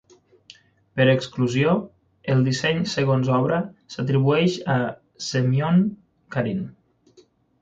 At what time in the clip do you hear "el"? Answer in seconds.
2.35-2.41